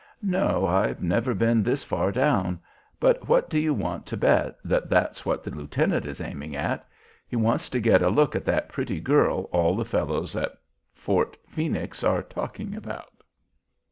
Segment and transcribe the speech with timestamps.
[0.23, 0.65] "No.
[0.65, 2.59] I've never been this far down;
[2.99, 6.87] but what do you want to bet that that's what the lieutenant is aiming at?
[7.27, 10.57] He wants to get a look at that pretty girl all the fellows at
[10.91, 13.21] Fort Phoenix are talking about."